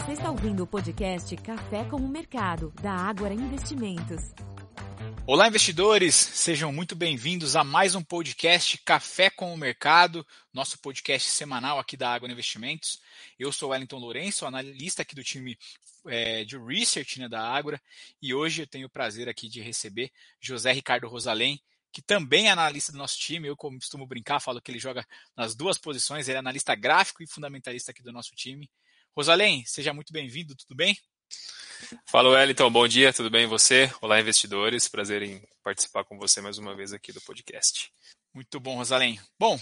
[0.00, 4.32] Você está ouvindo o podcast Café com o Mercado, da Ágora Investimentos.
[5.26, 6.14] Olá, investidores!
[6.14, 11.98] Sejam muito bem-vindos a mais um podcast Café com o Mercado, nosso podcast semanal aqui
[11.98, 12.98] da Água Investimentos.
[13.38, 15.58] Eu sou Wellington Lourenço, analista aqui do time
[16.06, 17.80] é, de Research né, da Ágora,
[18.22, 21.60] e hoje eu tenho o prazer aqui de receber José Ricardo Rosalém,
[21.92, 23.48] que também é analista do nosso time.
[23.48, 27.26] Eu costumo brincar, falo que ele joga nas duas posições, ele é analista gráfico e
[27.26, 28.66] fundamentalista aqui do nosso time.
[29.16, 30.96] Rosalém, seja muito bem-vindo, tudo bem?
[32.08, 33.92] Fala, Wellington, bom dia, tudo bem você?
[34.00, 37.92] Olá, investidores, prazer em participar com você mais uma vez aqui do podcast.
[38.32, 39.20] Muito bom, Rosalém.
[39.36, 39.58] Bom,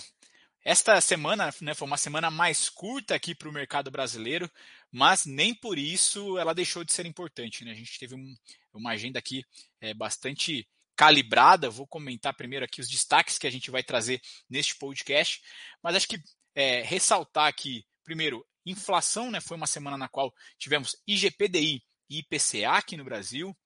[0.63, 4.51] esta semana né, foi uma semana mais curta aqui para o mercado brasileiro,
[4.93, 7.65] mas nem por isso ela deixou de ser importante.
[7.65, 7.71] Né?
[7.71, 8.37] A gente teve um,
[8.75, 9.43] uma agenda aqui
[9.81, 11.71] é, bastante calibrada.
[11.71, 15.41] Vou comentar primeiro aqui os destaques que a gente vai trazer neste podcast,
[15.83, 16.21] mas acho que
[16.55, 22.73] é, ressaltar aqui, primeiro, Inflação, né, foi uma semana na qual tivemos IGPDI e IPCA
[22.73, 23.57] aqui no Brasil.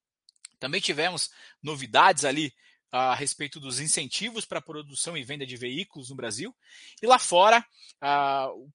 [0.58, 1.30] Também tivemos
[1.62, 2.54] novidades ali
[2.90, 6.54] a respeito dos incentivos para a produção e venda de veículos no Brasil.
[7.00, 7.64] E lá fora,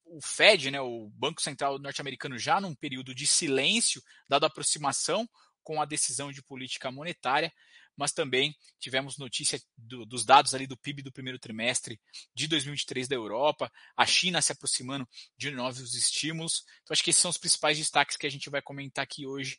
[0.05, 5.29] o Fed, né, o Banco Central norte-americano, já num período de silêncio, dado a aproximação
[5.63, 7.53] com a decisão de política monetária,
[7.97, 11.99] mas também tivemos notícia do, dos dados ali do PIB do primeiro trimestre
[12.33, 16.63] de 2023 da Europa, a China se aproximando de novos estímulos.
[16.83, 19.57] Então, acho que esses são os principais destaques que a gente vai comentar aqui hoje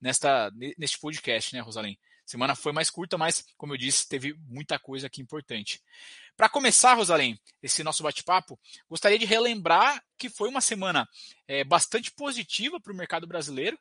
[0.00, 1.98] nesta, neste podcast, né, Rosalim?
[2.30, 5.82] Semana foi mais curta, mas, como eu disse, teve muita coisa aqui importante.
[6.36, 8.56] Para começar, Rosalém, esse nosso bate-papo,
[8.88, 11.08] gostaria de relembrar que foi uma semana
[11.48, 13.76] é, bastante positiva para o mercado brasileiro.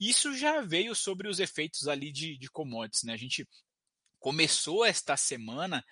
[0.00, 3.02] Isso já veio sobre os efeitos ali de, de commodities.
[3.02, 3.12] Né?
[3.12, 3.46] A gente
[4.18, 5.84] começou esta semana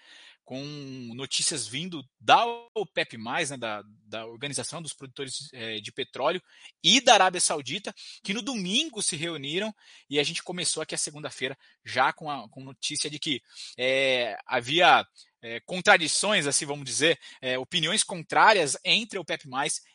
[0.49, 0.65] com
[1.15, 2.43] notícias vindo da
[2.75, 6.43] OPEP+, né, da, da Organização dos Produtores é, de Petróleo
[6.83, 9.75] e da Arábia Saudita, que no domingo se reuniram
[10.09, 11.55] e a gente começou aqui a segunda-feira
[11.85, 13.43] já com a com notícia de que
[13.77, 15.07] é, havia
[15.43, 17.19] é, contradições, assim vamos dizer,
[17.61, 19.45] opiniões contrárias entre a OPEP+,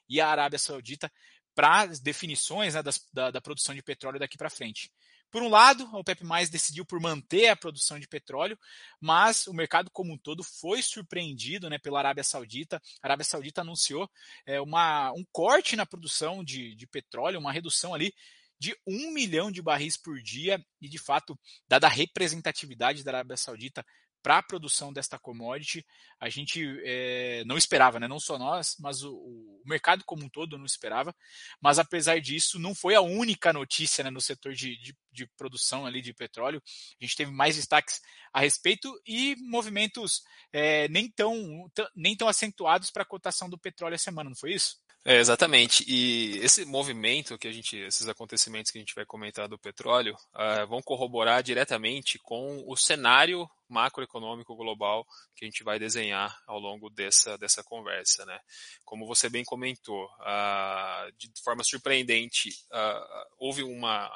[0.08, 1.12] e a Arábia Saudita
[1.56, 4.92] para as definições né, das, da, da produção de petróleo daqui para frente.
[5.34, 8.56] Por um lado, a OPEP+, decidiu por manter a produção de petróleo,
[9.02, 12.80] mas o mercado como um todo foi surpreendido né, pela Arábia Saudita.
[13.02, 14.08] A Arábia Saudita anunciou
[14.46, 18.14] é, uma, um corte na produção de, de petróleo, uma redução ali
[18.60, 21.38] de um milhão de barris por dia, e de fato,
[21.68, 23.84] dada a representatividade da Arábia Saudita
[24.24, 25.86] para a produção desta commodity,
[26.20, 28.08] a gente é, não esperava, né?
[28.08, 31.14] não só nós, mas o, o, mercado como um todo não esperava.
[31.62, 35.86] Mas apesar disso, não foi a única notícia né, no setor de, de, de, produção
[35.86, 36.64] ali de petróleo.
[37.00, 38.02] A gente teve mais destaques
[38.32, 40.24] a respeito e movimentos
[40.54, 44.54] é, nem, tão, nem tão acentuados para a cotação do petróleo a semana, não foi
[44.54, 44.78] isso?
[45.06, 45.84] É, exatamente.
[45.86, 50.16] E esse movimento que a gente, esses acontecimentos que a gente vai comentar do petróleo,
[50.34, 55.06] uh, vão corroborar diretamente com o cenário macroeconômico global
[55.36, 58.26] que a gente vai desenhar ao longo dessa, dessa conversa.
[58.26, 58.40] Né?
[58.86, 64.10] Como você bem comentou, uh, de forma surpreendente, uh, houve uma,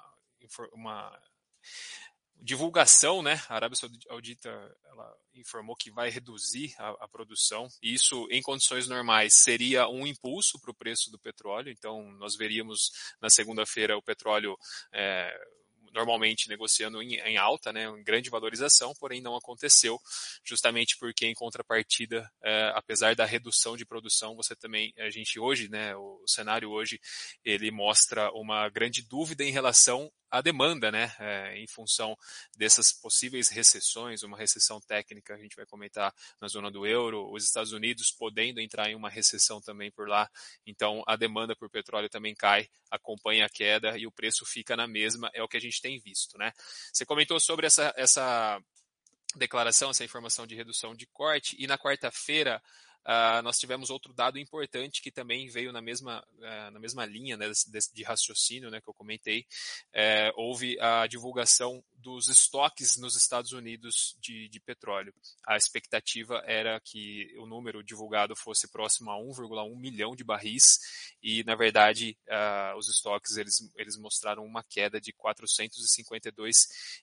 [0.72, 1.12] uma
[2.42, 3.42] divulgação, né?
[3.50, 4.50] A Arábia Saudita
[4.86, 7.68] ela informou que vai reduzir a, a produção.
[7.81, 11.72] E isso, em condições normais, seria um impulso para o preço do petróleo.
[11.72, 14.58] Então, nós veríamos na segunda-feira o petróleo
[14.94, 15.31] é,
[15.94, 20.00] normalmente negociando em, em, alta, né, em grande valorização, porém não aconteceu,
[20.44, 25.69] justamente porque em contrapartida, é, apesar da redução de produção, você também, a gente hoje,
[25.69, 27.00] né, o cenário hoje,
[27.44, 32.17] ele mostra uma grande dúvida em relação a demanda, né, é, em função
[32.55, 37.43] dessas possíveis recessões, uma recessão técnica, a gente vai comentar na zona do euro, os
[37.43, 40.29] Estados Unidos podendo entrar em uma recessão também por lá,
[40.65, 44.88] então a demanda por petróleo também cai, acompanha a queda e o preço fica na
[44.88, 46.51] mesma, é o que a gente tem visto, né.
[46.91, 48.61] Você comentou sobre essa, essa
[49.35, 52.61] declaração, essa informação de redução de corte, e na quarta-feira
[53.07, 57.38] Uh, nós tivemos outro dado importante que também veio na mesma, uh, na mesma linha
[57.38, 59.45] né, de, de, raciocínio né, que eu comentei.
[59.94, 65.13] Uh, houve a divulgação dos estoques nos Estados Unidos de, de, petróleo.
[65.45, 70.79] A expectativa era que o número divulgado fosse próximo a 1,1 milhão de barris
[71.21, 76.55] e, na verdade, uh, os estoques eles, eles mostraram uma queda de 452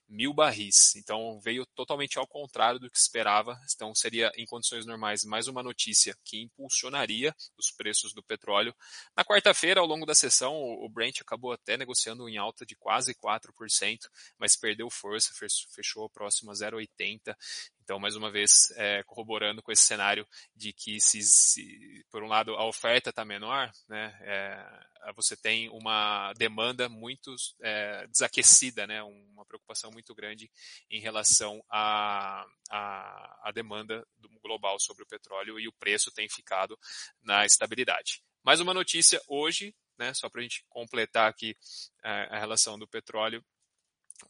[0.07, 0.95] mil barris.
[0.95, 3.59] Então, veio totalmente ao contrário do que esperava.
[3.75, 8.73] Então, seria, em condições normais, mais uma notícia que impulsionaria os preços do petróleo.
[9.15, 13.13] Na quarta-feira, ao longo da sessão, o Brent acabou até negociando em alta de quase
[13.13, 13.99] 4%,
[14.39, 15.33] mas perdeu força,
[15.73, 17.35] fechou próximo a 0,80.
[17.83, 22.27] Então, mais uma vez, é, corroborando com esse cenário de que, se, se por um
[22.27, 29.03] lado, a oferta está menor, né, é, você tem uma demanda muito é, desaquecida, né,
[29.03, 30.49] uma preocupação muito grande
[30.89, 34.03] em relação à, à, à demanda
[34.41, 36.77] global sobre o petróleo e o preço tem ficado
[37.21, 38.23] na estabilidade.
[38.43, 41.55] Mais uma notícia hoje, né, só para a gente completar aqui
[42.03, 43.43] é, a relação do petróleo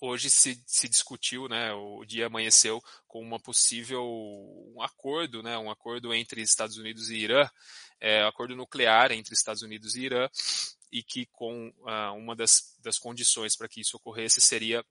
[0.02, 5.70] hoje se, se discutiu, né, o dia amanheceu com uma possível um acordo, né, um
[5.70, 7.50] acordo entre Estados Unidos e Irã,
[8.00, 10.30] é, um acordo nuclear entre Estados Unidos e Irã,
[10.92, 14.84] e que com uh, uma das, das condições para que isso ocorresse seria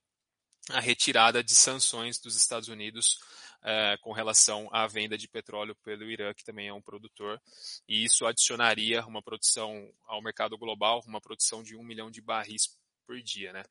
[0.71, 3.19] a retirada de sanções dos Estados Unidos
[3.61, 7.41] uh, com relação à venda de petróleo pelo Irã, que também é um produtor,
[7.89, 12.79] e isso adicionaria uma produção ao mercado global, uma produção de um milhão de barris
[13.07, 13.63] por dia, né?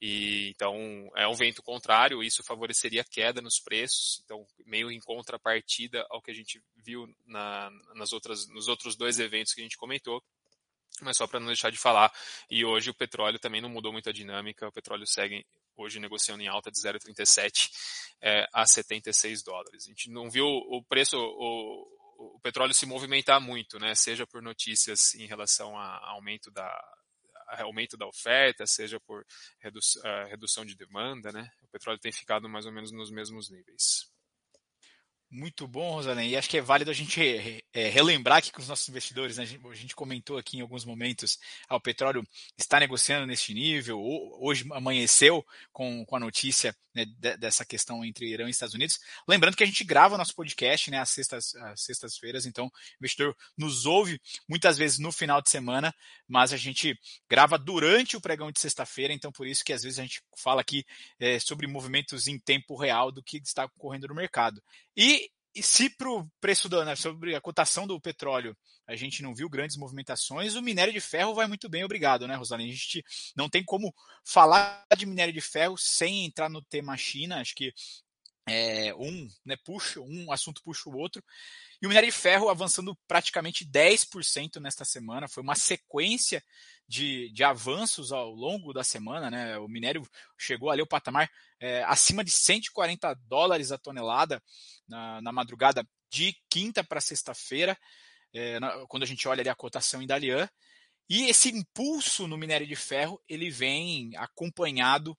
[0.00, 5.00] E então é um vento contrário, isso favoreceria a queda nos preços, então meio em
[5.00, 9.64] contrapartida ao que a gente viu na, nas outras, nos outros dois eventos que a
[9.64, 10.22] gente comentou.
[11.02, 12.12] Mas só para não deixar de falar,
[12.50, 15.46] e hoje o petróleo também não mudou muito a dinâmica, o petróleo segue
[15.76, 17.70] hoje negociando em alta de 0,37
[18.20, 19.84] é, a 76 dólares.
[19.86, 23.94] A gente não viu o preço, o, o petróleo se movimentar muito, né?
[23.94, 26.70] Seja por notícias em relação a aumento da,
[27.58, 29.24] aumento da oferta, seja por
[30.28, 31.50] redução de demanda, né?
[31.62, 34.09] O petróleo tem ficado mais ou menos nos mesmos níveis.
[35.32, 36.30] Muito bom, Rosalém.
[36.30, 37.20] E acho que é válido a gente
[37.72, 39.36] é, relembrar aqui com os nossos investidores.
[39.36, 39.44] Né?
[39.44, 41.38] A, gente, comentou aqui em alguns momentos,
[41.68, 42.26] ah, o petróleo
[42.58, 44.00] está negociando neste nível.
[44.40, 47.04] Hoje amanheceu com, com a notícia né,
[47.38, 48.98] dessa questão entre Irã e Estados Unidos.
[49.28, 53.86] Lembrando que a gente grava nosso podcast né, às sextas, sextas-feiras, então o investidor nos
[53.86, 55.94] ouve muitas vezes no final de semana,
[56.26, 56.98] mas a gente
[57.28, 60.60] grava durante o pregão de sexta-feira, então por isso que às vezes a gente fala
[60.60, 60.84] aqui
[61.20, 64.60] é, sobre movimentos em tempo real do que está ocorrendo no mercado.
[64.96, 65.19] E,
[65.54, 68.56] e se para o preço do, né, sobre a cotação do petróleo
[68.86, 72.34] a gente não viu grandes movimentações, o minério de ferro vai muito bem, obrigado, né,
[72.34, 72.70] Rosaline?
[72.70, 73.04] A gente
[73.36, 73.94] não tem como
[74.24, 77.72] falar de minério de ferro sem entrar no tema China, acho que
[78.50, 81.22] é, um né, puxa, um assunto puxa o outro.
[81.80, 86.42] E o minério de ferro avançando praticamente 10% nesta semana, foi uma sequência
[86.86, 89.30] de, de avanços ao longo da semana.
[89.30, 89.58] Né?
[89.58, 90.02] O minério
[90.36, 91.30] chegou ali ao patamar
[91.60, 94.42] é, acima de 140 dólares a tonelada
[94.88, 97.78] na, na madrugada de quinta para sexta-feira,
[98.34, 98.58] é,
[98.88, 100.48] quando a gente olha ali a cotação em Dalian.
[101.08, 105.16] E esse impulso no minério de ferro ele vem acompanhado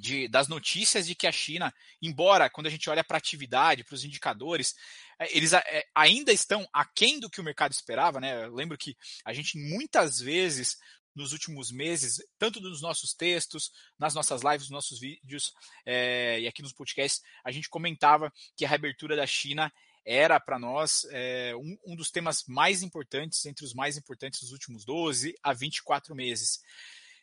[0.00, 3.84] de, das notícias de que a China, embora quando a gente olha para a atividade,
[3.84, 4.74] para os indicadores,
[5.18, 8.18] é, eles é, ainda estão aquém do que o mercado esperava.
[8.18, 8.44] Né?
[8.44, 10.78] Eu lembro que a gente muitas vezes
[11.14, 15.52] nos últimos meses, tanto nos nossos textos, nas nossas lives, nos nossos vídeos
[15.84, 19.72] é, e aqui nos podcasts, a gente comentava que a reabertura da China
[20.04, 24.52] era para nós é, um, um, dos temas mais importantes, entre os mais importantes dos
[24.52, 26.60] últimos 12 a 24 meses.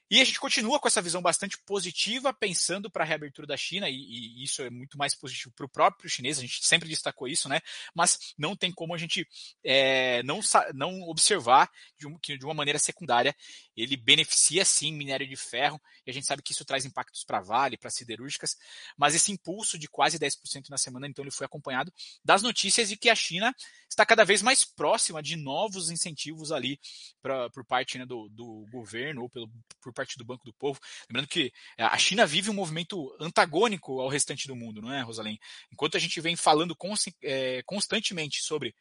[0.10, 3.90] E a gente continua com essa visão bastante positiva, pensando para a reabertura da China,
[3.90, 7.28] e, e, isso é muito mais positivo para o próprio chinês, a gente sempre destacou
[7.28, 7.60] isso, né?
[7.94, 9.28] Mas não tem como a gente
[9.64, 10.40] é, não,
[10.74, 13.36] não observar de um, que de uma maneira secundária
[13.76, 17.42] ele beneficia sim minério de ferro, e a gente sabe que isso traz impactos para
[17.42, 18.56] Vale, para siderúrgicas,
[18.98, 21.94] mas esse impulso de quase 10% na semana, então ele foi acompanhado
[22.24, 23.54] das notícias de que a China
[23.90, 26.80] está cada vez mais próxima de novos incentivos ali
[27.22, 29.50] pra, por parte né, do, do, governo ou pelo,
[29.82, 30.80] por parte do Banco do Povo.
[31.10, 35.02] Lembrando que é, a China vive um movimento antagônico ao restante do mundo, não é,
[35.02, 35.40] Rosalém?
[35.72, 36.78] Enquanto a gente vem falando
[37.24, 38.76] é, constantemente sobre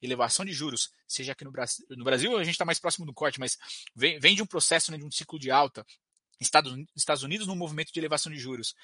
[0.00, 3.12] elevação de juros, seja aqui no Brasil, no Brasil a gente está mais próximo do
[3.12, 3.58] corte, mas
[3.94, 5.84] vem, de um processo né, de um ciclo de alta,
[6.40, 8.74] Estados Unidos num movimento de elevação de juros.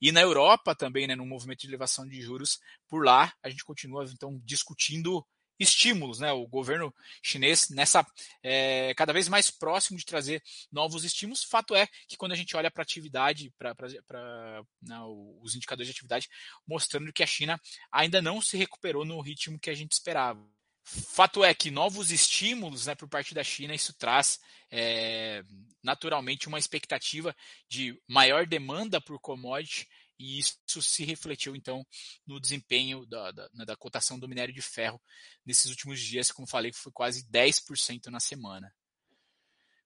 [0.00, 2.58] E na Europa também, né, num movimento de elevação de juros,
[2.88, 5.24] por lá a gente continua então discutindo
[5.62, 6.32] estímulos, né?
[6.32, 8.06] O governo chinês nessa
[8.42, 11.44] é, cada vez mais próximo de trazer novos estímulos.
[11.44, 14.98] Fato é que quando a gente olha para atividade, para né,
[15.40, 16.28] os indicadores de atividade,
[16.66, 20.44] mostrando que a China ainda não se recuperou no ritmo que a gente esperava.
[20.84, 24.40] Fato é que novos estímulos né, por parte da China, isso traz
[24.70, 25.44] é,
[25.82, 27.34] naturalmente uma expectativa
[27.68, 29.86] de maior demanda por commodity
[30.22, 31.84] e isso se refletiu então
[32.24, 35.02] no desempenho da, da, né, da, cotação do minério de ferro
[35.44, 38.72] nesses últimos dias, como falei, foi quase 10% na semana.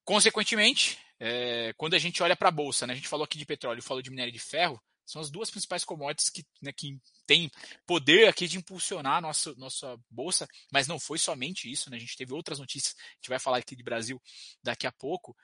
[0.04, 3.46] Consequentemente, é, quando a gente olha para a bolsa, né, a gente falou aqui de
[3.46, 7.50] petróleo, falou de minério de ferro, são as duas principais commodities que, né, que têm
[7.86, 11.96] poder aqui de impulsionar a nossa, nossa bolsa, mas não foi somente isso, né?
[11.96, 14.20] A gente teve outras notícias, a gente vai falar aqui de Brasil
[14.62, 15.36] daqui a pouco.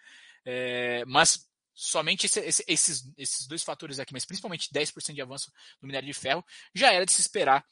[0.45, 5.53] É, mas somente esse, esse, esses, esses dois fatores aqui, mas principalmente 10% de avanço
[5.81, 7.65] no minério de ferro, já era de se esperar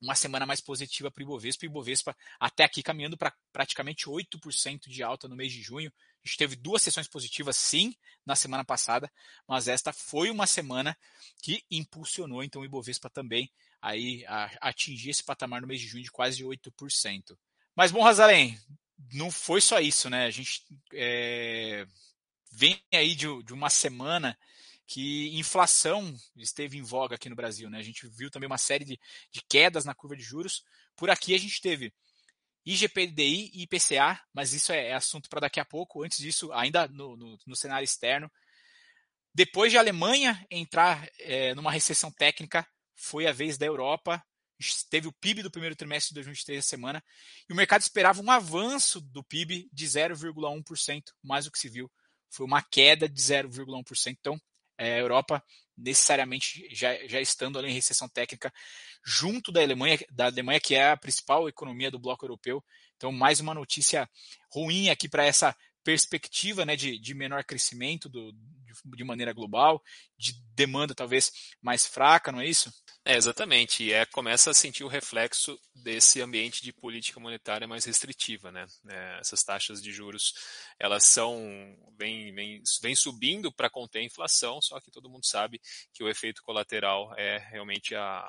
[0.00, 1.64] uma semana mais positiva para o Ibovespa.
[1.64, 5.92] O Ibovespa até aqui caminhando para praticamente 8% de alta no mês de junho.
[6.24, 9.10] A gente teve duas sessões positivas, sim, na semana passada,
[9.46, 10.96] mas esta foi uma semana
[11.40, 13.50] que impulsionou então o Ibovespa também
[13.80, 17.38] aí a atingir esse patamar no mês de junho de quase 8%.
[17.74, 18.58] Mas bom, Razalém,
[19.12, 20.26] não foi só isso, né?
[20.26, 21.86] A gente é,
[22.52, 24.36] vem aí de, de uma semana
[24.86, 27.68] que inflação esteve em voga aqui no Brasil.
[27.68, 27.78] Né?
[27.78, 29.00] A gente viu também uma série de,
[29.32, 30.62] de quedas na curva de juros.
[30.94, 31.92] Por aqui a gente teve
[32.64, 36.04] IGPDI e IPCA, mas isso é, é assunto para daqui a pouco.
[36.04, 38.30] Antes disso, ainda no, no, no, cenário externo.
[39.34, 44.24] Depois de a Alemanha entrar é, numa recessão técnica, foi a vez da Europa.
[44.88, 47.04] Teve o PIB do primeiro trimestre de 2023 essa semana,
[47.46, 51.92] e o mercado esperava um avanço do PIB de 0,1%, mais do que se viu.
[52.30, 54.16] Foi uma queda de 0,1%.
[54.18, 54.40] Então,
[54.78, 55.42] é, a Europa
[55.76, 58.52] necessariamente já, já estando ali em recessão técnica,
[59.04, 62.64] junto da Alemanha, da Alemanha, que é a principal economia do bloco europeu.
[62.96, 64.08] Então, mais uma notícia
[64.50, 65.54] ruim aqui para essa
[65.86, 69.80] perspectiva né, de, de menor crescimento do, de, de, maneira global,
[70.18, 72.74] de demanda talvez mais fraca, não é isso?
[73.04, 73.84] É, exatamente.
[73.84, 78.50] E é, começa a sentir o reflexo desse ambiente de política monetária mais restritiva.
[78.50, 78.66] Né?
[78.88, 80.34] É, essas taxas de juros
[80.76, 81.38] elas são
[81.96, 85.60] vem, vem, vem subindo para conter a inflação, só que todo mundo sabe
[85.94, 88.24] que o efeito colateral é realmente a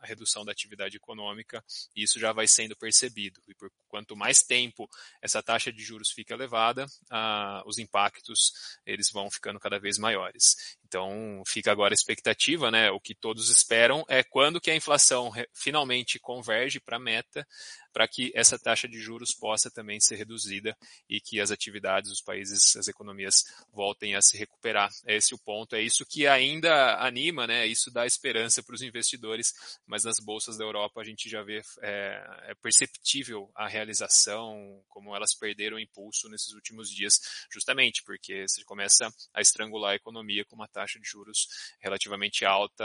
[0.00, 1.62] a redução da atividade econômica,
[1.94, 3.42] e isso já vai sendo percebido.
[3.46, 4.88] E por quanto mais tempo
[5.20, 8.52] essa taxa de juros fica elevada, ah, os impactos
[8.86, 10.78] eles vão ficando cada vez maiores.
[10.84, 12.90] Então fica agora a expectativa, né?
[12.90, 17.46] O que todos esperam é quando que a inflação finalmente converge para a meta,
[17.92, 20.76] para que essa taxa de juros possa também ser reduzida
[21.08, 24.90] e que as atividades, os países, as economias voltem a se recuperar.
[25.06, 27.66] É esse o ponto, é isso que ainda anima, né?
[27.66, 29.52] Isso dá esperança para os investidores,
[29.86, 35.14] mas nas bolsas da Europa a gente já vê é, é perceptível a realização, como
[35.14, 37.14] elas perderam impulso nesses últimos dias,
[37.52, 41.46] justamente porque você começa a estrangular a economia com uma taxa de juros
[41.80, 42.84] relativamente alta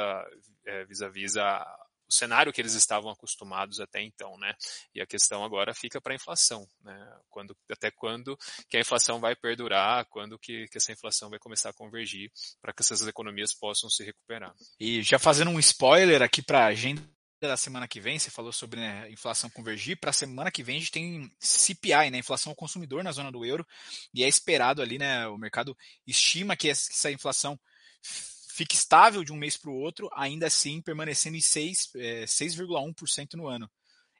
[0.65, 1.63] é, vis-à-vis a
[2.07, 4.53] o cenário que eles estavam acostumados até então, né?
[4.93, 7.19] E a questão agora fica para a inflação, né?
[7.29, 8.37] Quando, até quando
[8.69, 12.73] que a inflação vai perdurar, quando que, que essa inflação vai começar a convergir para
[12.73, 14.53] que essas economias possam se recuperar.
[14.79, 17.01] E já fazendo um spoiler aqui para a agenda
[17.41, 20.77] da semana que vem, você falou sobre né, inflação convergir, para a semana que vem
[20.77, 23.65] a gente tem CPI, né, inflação ao consumidor na zona do euro,
[24.13, 25.77] e é esperado ali, né, o mercado
[26.07, 27.59] estima que essa inflação
[28.01, 33.47] fique estável de um mês para o outro, ainda assim permanecendo em 6,1% é, no
[33.47, 33.69] ano.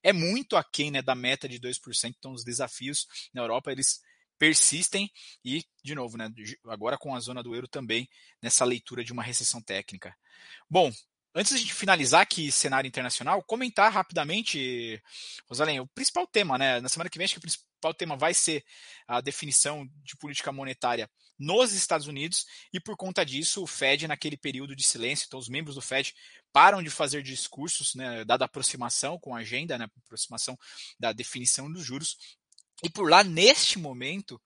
[0.04, 4.02] É muito aquém né, da meta de 2%, então os desafios na Europa eles
[4.38, 5.10] persistem
[5.44, 6.30] e, de novo, né,
[6.66, 8.10] agora com a zona do euro também
[8.42, 10.16] nessa leitura de uma recessão técnica.
[10.70, 10.92] Bom,
[11.38, 15.04] Antes de finalizar aqui cenário internacional, comentar rapidamente,
[15.50, 16.80] Rosalém, o principal tema, né?
[16.80, 18.64] Na semana que vem, acho que o principal tema vai ser
[19.06, 24.38] a definição de política monetária nos Estados Unidos, e por conta disso, o Fed, naquele
[24.38, 26.16] período de silêncio, então os membros do Fed
[26.54, 30.58] param de fazer discursos, né, dada a aproximação com a agenda, né, aproximação
[30.98, 32.18] da definição dos juros,
[32.82, 34.42] e por lá, neste momento,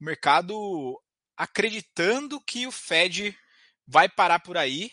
[0.00, 1.00] o mercado
[1.36, 3.38] acreditando que o Fed
[3.86, 4.90] vai parar por aí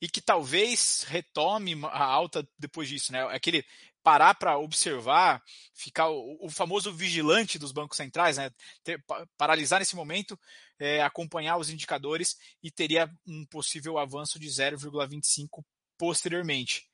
[0.00, 3.22] e que talvez retome a alta depois disso, né?
[3.34, 3.64] Aquele
[4.02, 8.50] parar para observar, ficar o, o, famoso vigilante dos bancos centrais, né?
[8.82, 9.02] Ter,
[9.38, 10.38] paralisar nesse momento,
[10.78, 15.64] é, acompanhar os indicadores e teria um possível avanço de 0,25
[15.96, 16.86] posteriormente.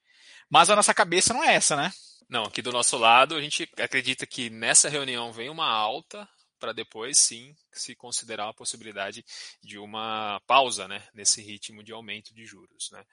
[0.48, 1.90] Mas a nossa cabeça não é essa, né?
[2.28, 6.28] Não, aqui do nosso lado, a gente acredita que nessa reunião vem uma alta
[6.60, 9.24] para depois sim se considerar a possibilidade
[9.62, 12.90] de uma pausa né, nesse ritmo de aumento de juros.
[12.92, 13.04] Né.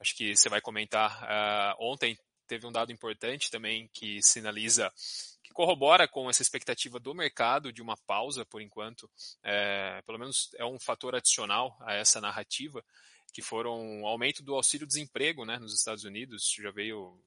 [0.00, 2.18] Acho que você vai comentar, uh, ontem
[2.48, 4.92] teve um dado importante também que sinaliza,
[5.42, 9.10] que corrobora com essa expectativa do mercado de uma pausa por enquanto,
[9.42, 12.84] é, pelo menos é um fator adicional a essa narrativa,
[13.32, 17.18] que foram o aumento do auxílio-desemprego né, nos Estados Unidos, já veio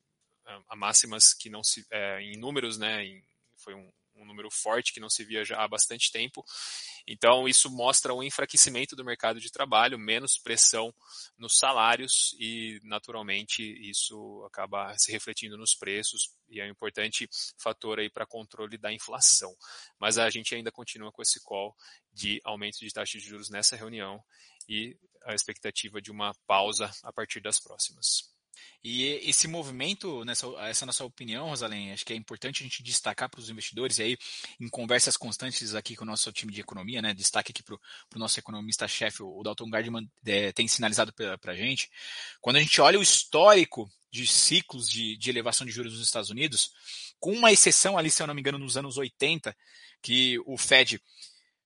[0.69, 3.24] a máximas que não se, é, em números, né, em,
[3.57, 6.43] foi um, um número forte que não se via já há bastante tempo.
[7.07, 10.93] Então, isso mostra um enfraquecimento do mercado de trabalho, menos pressão
[11.38, 18.00] nos salários e, naturalmente, isso acaba se refletindo nos preços e é um importante fator
[18.00, 19.55] aí para controle da inflação.
[20.00, 21.75] Mas a gente ainda continua com esse call
[22.12, 24.24] de aumento de taxa de juros nessa reunião
[24.67, 28.37] e a expectativa de uma pausa a partir das próximas.
[28.83, 33.29] E esse movimento, nessa, essa nossa opinião, Rosalém, acho que é importante a gente destacar
[33.29, 34.17] para os investidores, e aí
[34.59, 38.19] em conversas constantes aqui com o nosso time de economia, né, destaque aqui para o
[38.19, 41.89] nosso economista-chefe, o Dalton Gardman, é, tem sinalizado para a gente,
[42.39, 46.29] quando a gente olha o histórico de ciclos de, de elevação de juros nos Estados
[46.29, 46.71] Unidos,
[47.19, 49.55] com uma exceção ali, se eu não me engano, nos anos 80,
[50.01, 51.01] que o Fed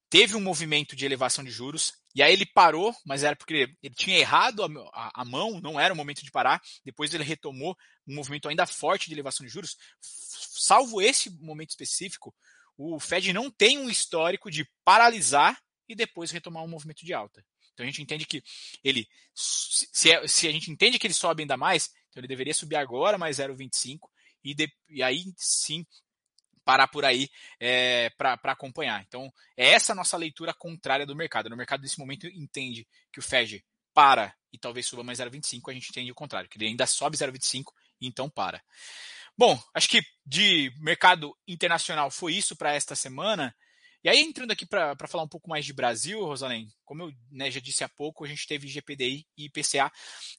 [0.10, 3.96] teve um movimento de elevação de juros, e aí ele parou, mas era porque ele
[3.96, 6.62] tinha errado a, a, a, mão, não era o momento de parar.
[6.84, 7.75] Depois ele retomou
[8.08, 9.77] um movimento ainda forte de elevação de juros.
[10.00, 12.34] Salvo esse momento específico,
[12.77, 17.44] o Fed não tem um histórico de paralisar e depois retomar um movimento de alta.
[17.74, 18.44] Então a gente entende que
[18.84, 22.53] ele, se, é, se a gente entende que ele sobe ainda mais, então ele deveria
[22.53, 24.00] subir agora mais 0,25
[24.44, 24.56] e,
[24.89, 25.86] e aí sim
[26.63, 29.03] parar por aí é, para acompanhar.
[29.08, 31.50] Então, é essa nossa leitura contrária do mercado.
[31.50, 33.63] No mercado, nesse momento, entende que o Fed
[33.94, 37.18] para e talvez suba mais 0,25, a gente entende o contrário, que ele ainda sobe
[37.18, 38.62] 0,25 e então para.
[39.38, 43.56] Bom, acho que de mercado internacional foi isso para esta semana.
[44.03, 47.50] E aí, entrando aqui para falar um pouco mais de Brasil, Rosalém, como eu né,
[47.50, 49.91] já disse há pouco, a gente teve GPDI e IPCA,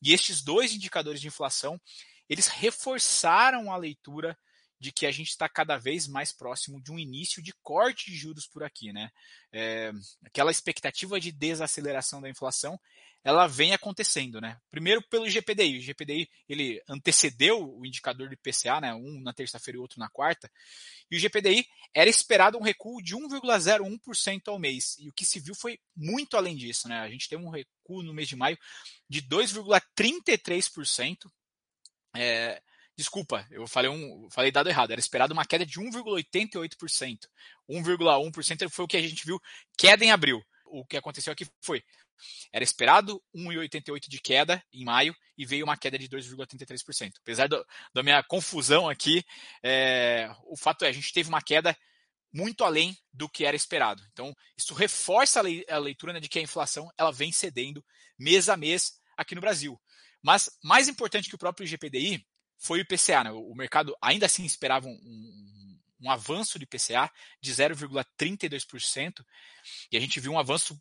[0.02, 1.80] e estes dois indicadores de inflação,
[2.28, 4.36] eles reforçaram a leitura
[4.82, 8.16] de que a gente está cada vez mais próximo de um início de corte de
[8.16, 9.12] juros por aqui, né?
[9.52, 9.92] É,
[10.24, 12.76] aquela expectativa de desaceleração da inflação,
[13.22, 14.60] ela vem acontecendo, né?
[14.72, 18.92] Primeiro pelo GPDI, o GPDI ele antecedeu o indicador do IPCA, né?
[18.92, 20.50] Um na terça-feira e outro na quarta,
[21.08, 25.38] e o GPDI era esperado um recuo de 1,01% ao mês, e o que se
[25.38, 26.98] viu foi muito além disso, né?
[26.98, 28.58] A gente teve um recuo no mês de maio
[29.08, 31.30] de 2,33%.
[32.16, 32.60] É,
[32.96, 34.90] Desculpa, eu falei, um, falei dado errado.
[34.90, 37.26] Era esperado uma queda de 1,88%.
[37.68, 39.40] 1,1% foi o que a gente viu
[39.78, 40.42] queda em abril.
[40.66, 41.82] O que aconteceu aqui foi.
[42.52, 47.12] Era esperado 1,88% de queda em maio e veio uma queda de 2,33%.
[47.20, 49.24] Apesar do, da minha confusão aqui,
[49.62, 51.76] é, o fato é, a gente teve uma queda
[52.32, 54.02] muito além do que era esperado.
[54.12, 57.84] Então, isso reforça a leitura né, de que a inflação ela vem cedendo
[58.18, 59.80] mês a mês aqui no Brasil.
[60.22, 62.24] Mas mais importante que o próprio IGPDI
[62.62, 63.24] foi o IPCA.
[63.24, 63.32] Né?
[63.32, 69.24] O mercado ainda assim esperava um, um, um avanço de IPCA de 0,32%,
[69.90, 70.80] e a gente viu um avanço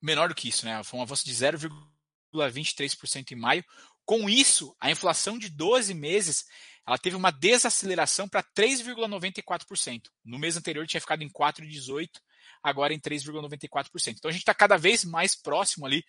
[0.00, 0.82] menor do que isso, né?
[0.82, 3.64] Foi um avanço de 0,23% em maio.
[4.04, 6.44] Com isso, a inflação de 12 meses
[6.86, 10.08] ela teve uma desaceleração para 3,94%.
[10.24, 12.08] No mês anterior tinha ficado em 4,18%,
[12.62, 14.14] agora em 3,94%.
[14.16, 16.04] Então a gente está cada vez mais próximo ali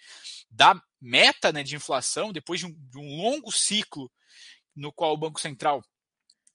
[0.50, 4.12] da meta né, de inflação, depois de um, de um longo ciclo
[4.76, 5.84] no qual o Banco Central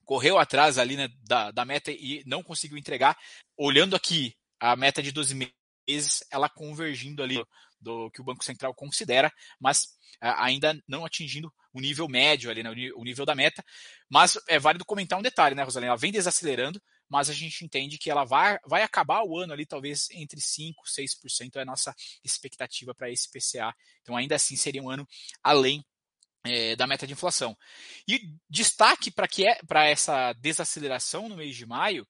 [0.04, 3.16] correu atrás ali né, da, da meta e não conseguiu entregar.
[3.56, 7.42] Olhando aqui a meta de 12 meses, ela convergindo ali
[7.80, 9.88] do que o Banco Central considera, mas
[10.20, 13.62] ainda não atingindo o nível médio ali, né, o nível da meta.
[14.08, 15.90] Mas é válido comentar um detalhe, né, Rosalina?
[15.90, 19.64] Ela vem desacelerando, mas a gente entende que ela vai, vai acabar o ano ali,
[19.64, 23.74] talvez entre 5% e 6% é a nossa expectativa para esse PCA.
[24.02, 25.06] Então, ainda assim, seria um ano
[25.42, 25.84] além
[26.44, 27.56] é, da meta de inflação.
[28.06, 32.06] E destaque para que é, para essa desaceleração no mês de maio,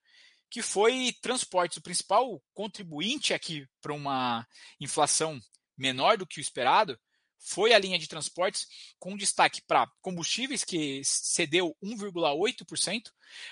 [0.50, 4.46] que foi transportes, o principal contribuinte aqui para uma
[4.80, 5.38] inflação
[5.76, 6.98] menor do que o esperado,
[7.38, 8.66] foi a linha de transportes,
[8.98, 13.02] com destaque para combustíveis, que cedeu 1,8%,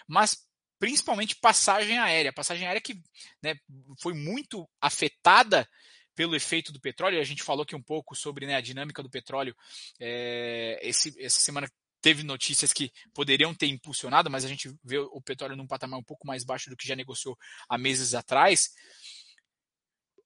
[0.09, 0.45] mas
[0.79, 2.33] principalmente passagem aérea.
[2.33, 3.01] Passagem aérea que
[3.43, 3.55] né,
[4.01, 5.69] foi muito afetada
[6.17, 7.21] pelo efeito do petróleo.
[7.21, 9.55] A gente falou aqui um pouco sobre né, a dinâmica do petróleo.
[10.01, 15.21] É, esse, essa semana teve notícias que poderiam ter impulsionado, mas a gente vê o
[15.21, 18.71] petróleo num patamar um pouco mais baixo do que já negociou há meses atrás.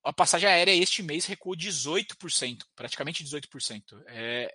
[0.02, 4.02] A passagem aérea este mês recuou 18%, praticamente 18%.
[4.06, 4.54] É,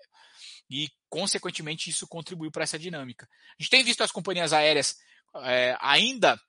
[0.70, 3.28] e, consequentemente, isso contribuiu para essa dinâmica.
[3.60, 4.96] A gente tem visto as companhias aéreas
[5.44, 6.40] é, ainda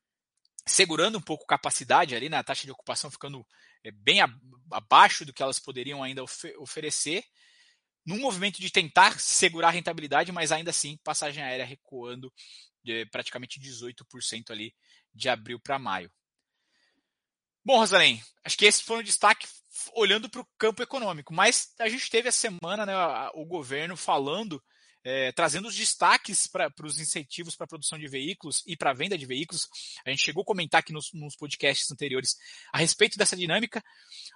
[0.66, 3.46] segurando um pouco capacidade ali na né, taxa de ocupação, ficando
[3.84, 4.18] é, bem
[4.70, 6.22] abaixo do que elas poderiam ainda
[6.58, 7.24] oferecer,
[8.04, 12.32] num movimento de tentar segurar a rentabilidade, mas ainda assim passagem aérea recuando
[12.82, 14.72] de praticamente 18% ali
[15.12, 16.10] de abril para maio.
[17.64, 19.48] Bom, Rosalém, acho que esse foi um destaque
[19.92, 22.94] olhando para o campo econômico, mas a gente teve a semana né,
[23.34, 24.62] o governo falando
[25.08, 28.92] é, trazendo os destaques para os incentivos para a produção de veículos e para a
[28.92, 29.68] venda de veículos.
[30.04, 32.36] A gente chegou a comentar aqui nos, nos, podcasts anteriores
[32.72, 33.84] a respeito dessa dinâmica.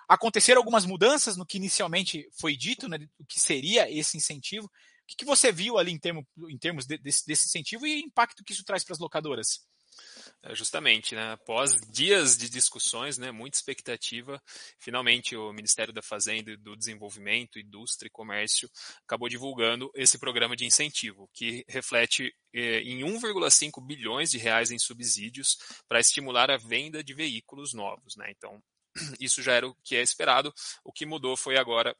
[0.08, 4.66] Aconteceram algumas mudanças no que inicialmente foi dito, né, o que seria esse incentivo.
[4.66, 4.70] O
[5.08, 8.06] que, que você viu ali em, termo, em termos de, desse, desse incentivo e o
[8.06, 9.66] impacto que isso traz para as locadoras?
[10.42, 11.32] É, justamente, né?
[11.32, 14.42] após dias de discussões, né, muita expectativa,
[14.78, 18.70] finalmente o Ministério da Fazenda do Desenvolvimento, Indústria e Comércio
[19.04, 24.78] acabou divulgando esse programa de incentivo, que reflete eh, em 1,5 bilhões de reais em
[24.78, 28.16] subsídios para estimular a venda de veículos novos.
[28.16, 28.30] Né?
[28.30, 28.62] Então,
[29.20, 30.54] isso já era o que é esperado.
[30.82, 31.94] O que mudou foi agora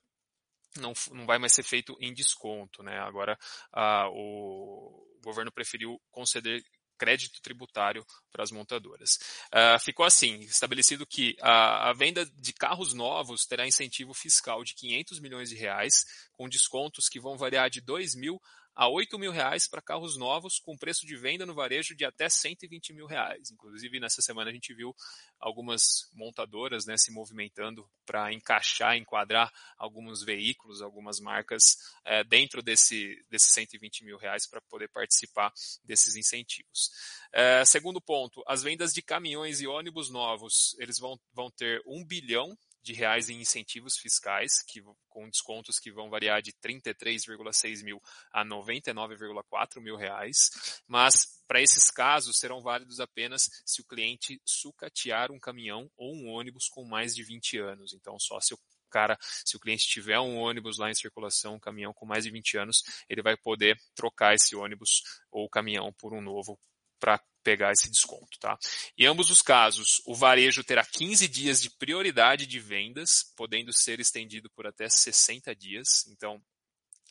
[0.79, 2.83] não, não vai mais ser feito em desconto.
[2.83, 2.98] Né?
[3.00, 3.38] Agora,
[3.72, 6.62] ah, o governo preferiu conceder
[7.00, 9.18] crédito tributário para as montadoras.
[9.46, 14.74] Uh, ficou assim, estabelecido que a, a, venda de carros novos terá incentivo fiscal de
[14.74, 18.38] 500 milhões de reais, com descontos que vão variar de 2 mil
[18.80, 22.30] a 8 mil reais para carros novos com preço de venda no varejo de até
[22.30, 23.50] 120 mil reais.
[23.50, 24.96] Inclusive, nessa semana a gente viu
[25.38, 33.22] algumas montadoras né, se movimentando para encaixar, enquadrar alguns veículos, algumas marcas é, dentro desse,
[33.28, 35.52] desses 120 mil reais para poder participar
[35.84, 36.90] desses incentivos.
[37.34, 42.02] É, segundo ponto, as vendas de caminhões e ônibus novos, eles vão, vão ter 1
[42.06, 48.00] bilhão de reais em incentivos fiscais, que, com descontos que vão variar de 33,6 mil
[48.32, 55.30] a 99,4 mil reais, mas para esses casos serão válidos apenas se o cliente sucatear
[55.30, 57.92] um caminhão ou um ônibus com mais de 20 anos.
[57.92, 58.58] Então, só se o
[58.90, 62.30] cara, se o cliente tiver um ônibus lá em circulação, um caminhão com mais de
[62.30, 66.58] 20 anos, ele vai poder trocar esse ônibus ou caminhão por um novo
[66.98, 68.59] para pegar esse desconto, tá?
[68.96, 74.00] Em ambos os casos, o varejo terá 15 dias de prioridade de vendas, podendo ser
[74.00, 76.07] estendido por até 60 dias.
[76.09, 76.42] Então,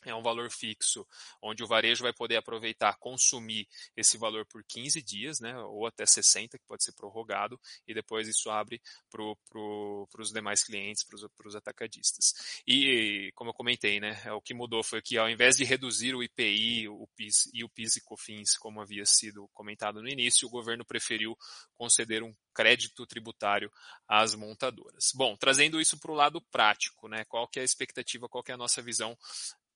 [0.04, 1.06] é um valor fixo,
[1.42, 6.06] onde o varejo vai poder aproveitar, consumir esse valor por 15 dias, né, ou até
[6.06, 11.48] 60, que pode ser prorrogado, e depois isso abre para pro, os demais clientes, para
[11.48, 12.62] os atacadistas.
[12.66, 16.14] E, como eu comentei, né, é, o que mudou foi que, ao invés de reduzir
[16.14, 20.46] o IPI o PIS, e o PIS e COFINS, como havia sido comentado no início,
[20.46, 21.36] o governo preferiu
[21.74, 23.70] conceder um crédito tributário
[24.08, 25.10] às montadoras.
[25.14, 28.50] Bom, trazendo isso para o lado prático, né, qual que é a expectativa, qual que
[28.50, 29.16] é a nossa visão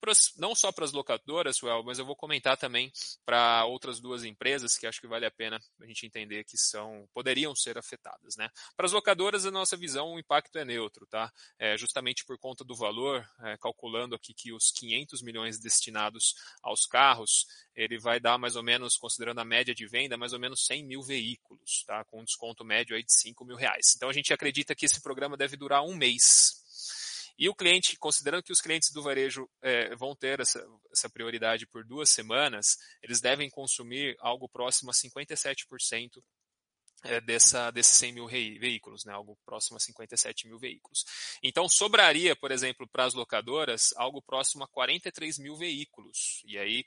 [0.04, 2.92] pras, não só para as locadoras, Well, mas eu vou comentar também
[3.24, 7.08] para outras duas empresas que acho que vale a pena a gente entender que são
[7.14, 8.36] poderiam ser afetadas.
[8.36, 8.50] Né?
[8.76, 11.32] Para as locadoras, a nossa visão, o impacto é neutro, tá?
[11.58, 16.84] É, justamente por conta do valor, é, calculando aqui que os 500 milhões destinados aos
[16.84, 20.66] carros, ele vai dar mais ou menos, considerando a média de venda, mais ou menos
[20.66, 22.04] 100 mil veículos, tá?
[22.04, 23.94] com um desconto médio aí de 5 mil reais.
[23.96, 26.63] Então a gente acredita que esse programa deve durar um mês.
[27.38, 31.66] E o cliente, considerando que os clientes do varejo é, vão ter essa, essa prioridade
[31.66, 36.22] por duas semanas, eles devem consumir algo próximo a 57%
[37.04, 41.04] é, dessa, desses 100 mil veículos, né, algo próximo a 57 mil veículos.
[41.42, 46.42] Então, sobraria, por exemplo, para as locadoras, algo próximo a 43 mil veículos.
[46.46, 46.84] E aí,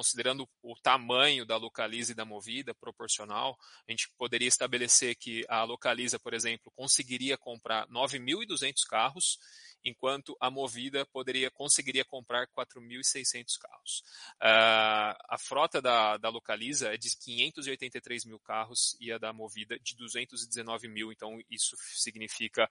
[0.00, 3.54] considerando o tamanho da localiza e da movida proporcional,
[3.86, 9.38] a gente poderia estabelecer que a localiza, por exemplo, conseguiria comprar 9.200 carros
[9.84, 14.02] enquanto a Movida poderia conseguiria comprar 4.600 carros.
[14.36, 19.78] Uh, a frota da, da Localiza é de 583 mil carros e a da Movida
[19.80, 22.70] de 219 mil, então isso significa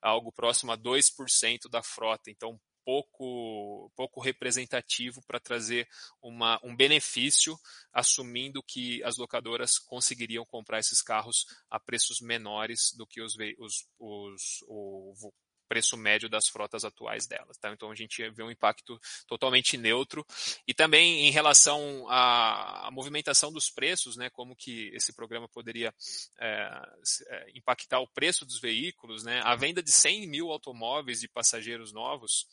[0.00, 2.30] algo próximo a 2% da frota.
[2.30, 2.58] Então,
[2.90, 5.88] pouco, pouco representativo para trazer
[6.20, 7.56] uma, um benefício,
[7.92, 13.86] assumindo que as locadoras conseguiriam comprar esses carros a preços menores do que os, os,
[14.00, 15.32] os o
[15.68, 17.56] preço médio das frotas atuais delas.
[17.58, 17.72] Tá?
[17.72, 20.26] Então a gente vê um impacto totalmente neutro.
[20.66, 25.94] E também em relação à, à movimentação dos preços, né, como que esse programa poderia
[26.40, 26.82] é,
[27.28, 29.40] é impactar o preço dos veículos, né?
[29.44, 32.48] a venda de 100 mil automóveis de passageiros novos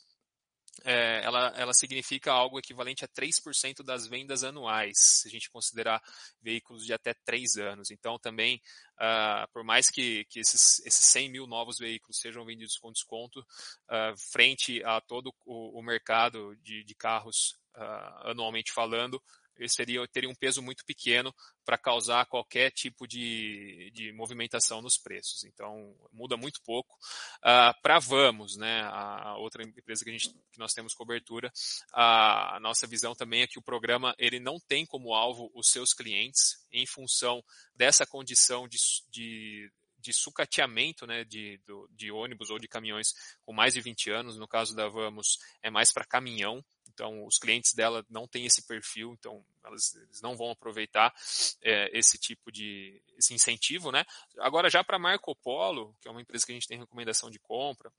[0.83, 6.01] é, ela, ela significa algo equivalente a 3% das vendas anuais, se a gente considerar
[6.41, 7.91] veículos de até 3 anos.
[7.91, 8.61] Então, também,
[8.95, 13.39] uh, por mais que, que esses, esses 100 mil novos veículos sejam vendidos com desconto,
[13.39, 19.21] uh, frente a todo o, o mercado de, de carros uh, anualmente falando,
[19.67, 21.33] seria, teria um peso muito pequeno
[21.65, 25.43] para causar qualquer tipo de, de movimentação nos preços.
[25.43, 26.93] Então, muda muito pouco.
[27.39, 31.51] Uh, para Vamos, né, a outra empresa que, a gente, que nós temos cobertura,
[31.93, 35.69] a, a nossa visão também é que o programa ele não tem como alvo os
[35.69, 37.43] seus clientes em função
[37.75, 38.77] dessa condição de,
[39.09, 41.59] de de sucateamento né, de,
[41.91, 43.07] de ônibus ou de caminhões
[43.41, 44.37] com mais de 20 anos.
[44.37, 46.63] No caso da Vamos, é mais para caminhão,
[46.97, 51.13] então, os clientes dela não têm esse perfil, então elas, eles não vão aproveitar
[51.61, 54.03] é, esse tipo de esse incentivo, né?
[54.39, 57.37] Agora, já para Marco Polo, que é uma empresa que a gente tem recomendação de
[57.37, 57.93] compra,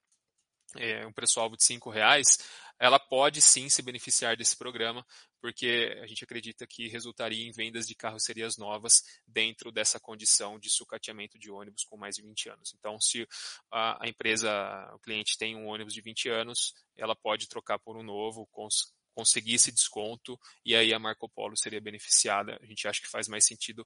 [0.74, 2.38] é, um preço-alvo de R$ reais,
[2.78, 5.04] ela pode sim se beneficiar desse programa,
[5.40, 10.70] porque a gente acredita que resultaria em vendas de carrocerias novas dentro dessa condição de
[10.70, 12.74] sucateamento de ônibus com mais de 20 anos.
[12.78, 13.26] Então, se
[13.70, 14.50] a, empresa,
[14.94, 18.92] o cliente tem um ônibus de 20 anos, ela pode trocar por um novo, cons
[19.14, 22.56] conseguir esse desconto e aí a Marco Polo seria beneficiada.
[22.62, 23.84] A gente acha que faz mais sentido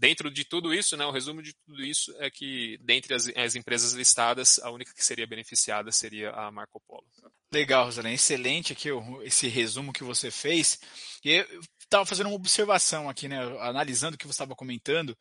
[0.00, 3.54] dentro de tudo isso, né, o resumo de tudo isso é que, dentre as, as,
[3.54, 7.06] empresas listadas, a única que seria beneficiada seria a Marco Polo.
[7.52, 8.14] Legal, Rosalém.
[8.14, 8.88] Excelente aqui
[9.22, 10.78] esse resumo que você fez.
[11.24, 15.16] E eu estava fazendo uma observação aqui, né, analisando o que você estava comentando,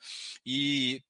[0.45, 1.01] e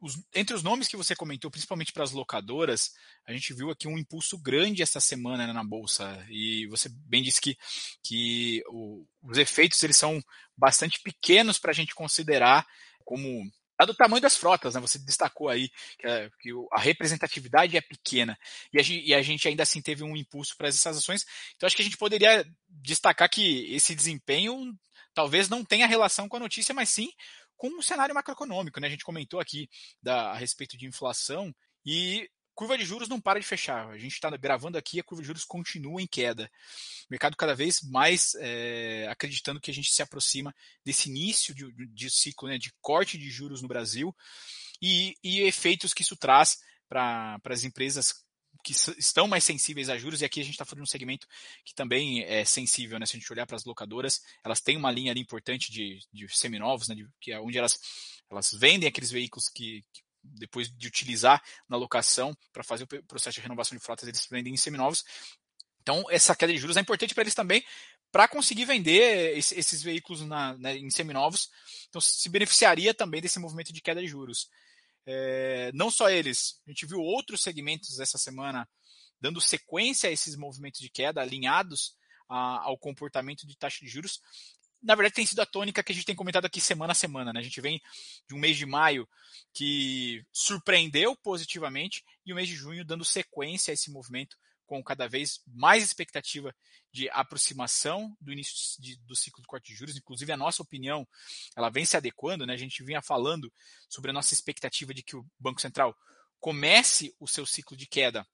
[0.00, 2.92] os, entre os nomes que você comentou, principalmente para as locadoras,
[3.26, 6.24] a gente viu aqui um impulso grande essa semana né, na bolsa.
[6.30, 7.56] E você bem disse que,
[8.04, 10.22] que o, os efeitos eles são
[10.56, 12.64] bastante pequenos para a gente considerar
[13.04, 13.42] como
[13.78, 14.80] dado o tamanho das frotas, né?
[14.80, 18.36] Você destacou aí que a, que a representatividade é pequena
[18.72, 21.24] e a, gente, e a, gente, ainda assim teve um impulso para essas ações.
[21.56, 24.74] Então acho que a gente poderia destacar que esse desempenho
[25.14, 27.10] talvez não tenha relação com a notícia, mas sim
[27.56, 28.86] com o cenário macroeconômico, né?
[28.86, 29.68] A gente comentou aqui
[30.02, 33.88] da, a respeito de inflação e curva de juros não para de fechar.
[33.88, 36.50] A gente está gravando aqui, a curva de juros continua em queda.
[37.04, 40.52] O mercado cada vez mais é, acreditando que a gente se aproxima
[40.84, 44.12] desse início de, de ciclo né, de corte de juros no Brasil
[44.82, 48.12] e, e efeitos que isso traz para as empresas
[48.64, 51.28] que estão mais sensíveis a juros, e aqui a gente está falando de um segmento
[51.64, 53.06] que também é sensível, né?
[53.06, 56.28] Se a gente olhar para as locadoras, elas têm uma linha ali importante de, de
[56.36, 56.96] seminovos, né?
[56.96, 57.78] De, que é onde elas,
[58.28, 60.02] elas vendem aqueles veículos que, que
[60.34, 64.54] depois de utilizar na locação para fazer o processo de renovação de frotas, eles vendem
[64.54, 65.04] em seminovos.
[65.82, 67.64] Então, essa queda de juros é importante para eles também
[68.10, 71.50] para conseguir vender esses veículos na, né, em seminovos.
[71.88, 74.48] Então, se beneficiaria também desse movimento de queda de juros.
[75.06, 78.68] É, não só eles, a gente viu outros segmentos essa semana
[79.20, 81.94] dando sequência a esses movimentos de queda, alinhados
[82.28, 84.20] a, ao comportamento de taxa de juros
[84.82, 87.32] na verdade, tem sido a tônica que a gente tem comentado aqui semana a semana.
[87.32, 87.40] Né?
[87.40, 87.80] A gente vem
[88.28, 89.08] de um mês de maio
[89.52, 94.36] que surpreendeu positivamente e o mês de junho dando sequência a esse movimento
[94.66, 96.54] com cada vez mais expectativa
[96.92, 99.96] de aproximação do início de, do ciclo de corte de juros.
[99.96, 101.08] Inclusive, a nossa opinião
[101.56, 102.46] ela vem se adequando.
[102.46, 102.52] Né?
[102.52, 103.52] A gente vinha falando
[103.88, 105.96] sobre a nossa expectativa de que o Banco Central
[106.38, 108.26] comece o seu ciclo de queda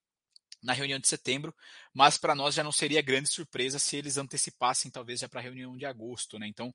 [0.64, 1.54] na reunião de setembro,
[1.92, 5.42] mas para nós já não seria grande surpresa se eles antecipassem talvez já para a
[5.42, 6.48] reunião de agosto, né?
[6.48, 6.74] Então,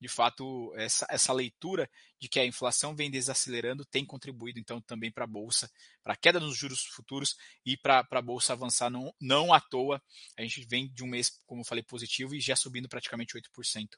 [0.00, 5.10] de fato, essa, essa leitura de que a inflação vem desacelerando tem contribuído então também
[5.10, 5.68] para a bolsa,
[6.02, 7.34] para a queda nos juros futuros
[7.64, 10.00] e para a bolsa avançar não, não à toa.
[10.38, 13.88] A gente vem de um mês, como eu falei, positivo e já subindo praticamente 8%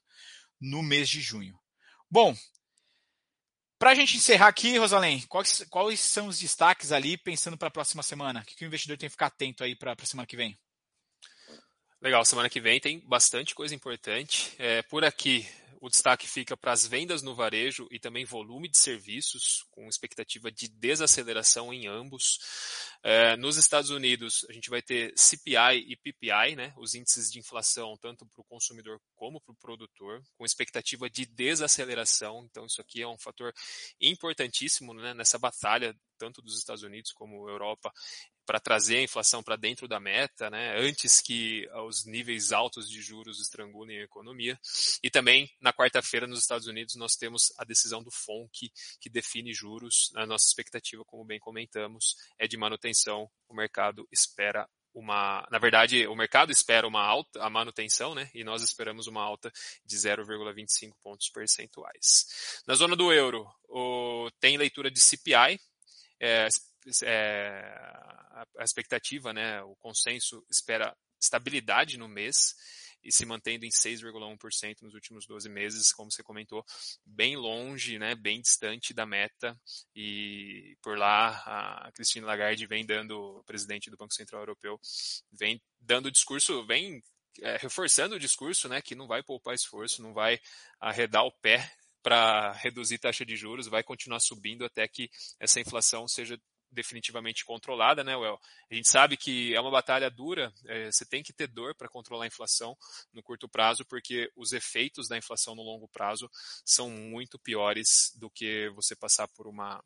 [0.59, 1.59] no mês de junho.
[2.11, 2.35] Bom,
[3.79, 7.71] para a gente encerrar aqui, Rosalém, quais, quais, são os destaques ali pensando para a
[7.71, 8.41] próxima semana?
[8.41, 10.59] O que, que, o investidor tem que ficar atento aí para a semana que vem?
[12.01, 14.55] Legal, semana que vem tem bastante coisa importante.
[14.59, 15.49] É, por aqui,
[15.81, 20.51] o destaque fica para as vendas no varejo e também volume de serviços, com expectativa
[20.51, 22.39] de desaceleração em ambos.
[23.03, 27.39] É, nos Estados Unidos, a gente vai ter CPI e PPI, né, os índices de
[27.39, 32.45] inflação, tanto para o consumidor como para o produtor, com expectativa de desaceleração.
[32.51, 33.53] Então, isso aqui é um fator
[34.01, 37.93] importantíssimo né, nessa batalha, tanto dos Estados Unidos como Europa,
[38.49, 43.03] para trazer a inflação para dentro da meta, né, antes que os níveis altos de
[43.03, 44.59] juros estrangulem a economia.
[45.03, 49.53] E também, na quarta-feira, nos Estados Unidos, nós temos a decisão do FONC, que define
[49.53, 50.11] juros.
[50.15, 53.31] A nossa expectativa, como bem comentamos, é de manutenção.
[53.47, 58.31] O mercado espera uma, na verdade, o mercado espera uma alta, a manutenção, né?
[58.33, 59.53] E nós esperamos uma alta
[59.85, 62.63] de 0,25 pontos percentuais.
[62.67, 65.61] Na zona do euro, o, tem leitura de CPI,
[66.19, 66.49] é,
[67.03, 67.61] é,
[68.57, 72.55] a expectativa, né, o consenso espera estabilidade no mês
[73.03, 76.65] e se mantendo em 6,1% nos últimos 12 meses, como você comentou,
[77.05, 79.59] bem longe, né, bem distante da meta.
[79.95, 81.43] E por lá
[81.87, 84.81] a Christine Lagarde vem dando, presidente do Banco Central Europeu,
[85.33, 87.03] vem dando discurso, vem
[87.41, 90.41] é, reforçando o discurso, né, que não vai poupar esforço, não vai
[90.81, 91.71] arredar o pé
[92.03, 98.05] para reduzir taxa de juros, vai continuar subindo até que essa inflação seja definitivamente controlada,
[98.05, 98.39] né, Well?
[98.71, 101.89] A gente sabe que é uma batalha dura, é, você tem que ter dor para
[101.89, 102.77] controlar a inflação
[103.13, 106.31] no curto prazo, porque os efeitos da inflação no longo prazo
[106.65, 109.83] são muito piores do que você passar por uma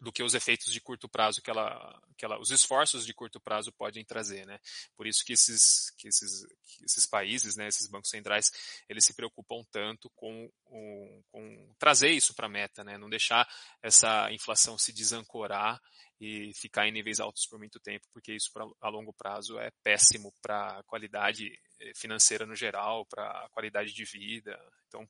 [0.00, 3.38] do que os efeitos de curto prazo que ela, que ela, os esforços de curto
[3.38, 4.58] prazo podem trazer, né?
[4.96, 8.50] Por isso que esses, que esses, que esses países, né, esses bancos centrais,
[8.88, 12.96] eles se preocupam tanto com, com, trazer isso para a meta, né?
[12.96, 13.46] Não deixar
[13.82, 15.80] essa inflação se desancorar
[16.18, 19.70] e ficar em níveis altos por muito tempo, porque isso pra, a longo prazo é
[19.82, 24.58] péssimo para a qualidade eh, financeira no geral, para a qualidade de vida.
[24.88, 25.08] Então,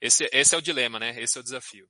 [0.00, 1.18] esse, esse é o dilema, né?
[1.20, 1.88] Esse é o desafio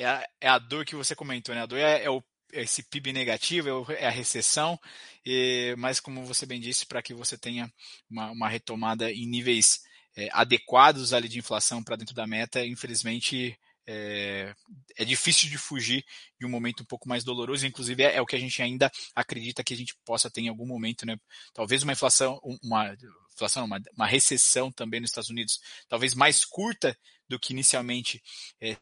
[0.00, 1.62] é a, é a dor que você comentou, né?
[1.62, 4.78] A dor é, é o é esse PIB negativo, é, é a recessão,
[5.24, 7.72] e, mas como você bem disse, para que você tenha
[8.10, 9.80] uma, uma retomada em níveis
[10.16, 14.54] é, adequados ali de inflação para dentro da meta, infelizmente é,
[14.96, 16.04] é, difícil de fugir
[16.38, 18.90] de um momento um pouco mais doloroso, inclusive é, é, o que a gente ainda
[19.14, 21.16] acredita que a gente possa ter em algum momento, né?
[21.54, 22.96] Talvez uma inflação, uma
[23.32, 26.96] inflação, uma, uma recessão também nos Estados Unidos, talvez mais curta
[27.28, 28.20] do que inicialmente
[28.60, 28.76] é,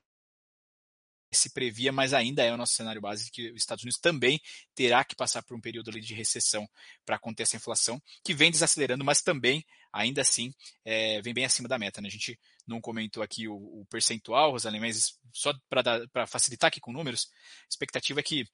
[1.36, 4.40] se previa, mas ainda é o nosso cenário base que os Estados Unidos também
[4.74, 6.68] terá que passar por um período de recessão
[7.04, 10.52] para conter essa inflação, que vem desacelerando, mas também, ainda assim,
[10.84, 12.00] é, vem bem acima da meta.
[12.00, 12.08] Né?
[12.08, 16.92] A gente não comentou aqui o, o percentual, Rosalie, mas só para facilitar aqui com
[16.92, 17.28] números,
[17.62, 18.46] a expectativa é que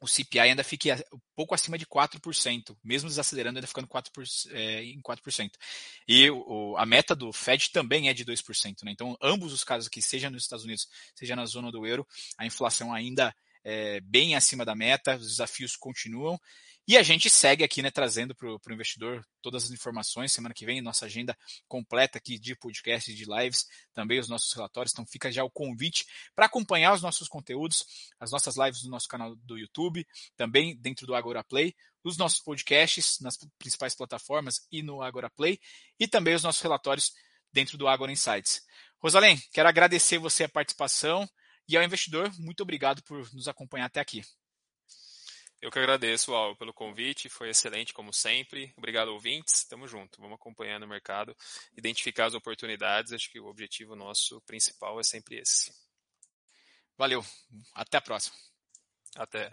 [0.00, 4.82] o CPI ainda fique um pouco acima de 4%, mesmo desacelerando, ainda ficando 4%, é,
[4.82, 5.50] em 4%.
[6.08, 8.82] E o, a meta do Fed também é de 2%.
[8.82, 8.92] Né?
[8.92, 12.06] Então, ambos os casos aqui, seja nos Estados Unidos, seja na zona do euro,
[12.38, 16.40] a inflação ainda é bem acima da meta, os desafios continuam.
[16.90, 20.32] E a gente segue aqui, né, trazendo para o investidor todas as informações.
[20.32, 24.52] Semana que vem, nossa agenda completa aqui de podcast e de lives, também os nossos
[24.52, 24.92] relatórios.
[24.92, 27.84] Então fica já o convite para acompanhar os nossos conteúdos,
[28.18, 30.04] as nossas lives no nosso canal do YouTube,
[30.36, 35.60] também dentro do Agora Play, os nossos podcasts nas principais plataformas e no Agora Play,
[35.96, 37.12] e também os nossos relatórios
[37.52, 38.62] dentro do Agora Insights.
[38.98, 41.24] Rosalém, quero agradecer você a participação
[41.68, 44.24] e ao investidor, muito obrigado por nos acompanhar até aqui.
[45.60, 48.72] Eu que agradeço, Al, pelo convite, foi excelente como sempre.
[48.78, 49.64] Obrigado, ouvintes.
[49.64, 51.36] Tamo junto, vamos acompanhando o mercado,
[51.76, 53.12] identificar as oportunidades.
[53.12, 55.70] Acho que o objetivo nosso principal é sempre esse.
[56.96, 57.24] Valeu,
[57.74, 58.36] até a próxima.
[59.16, 59.52] Até.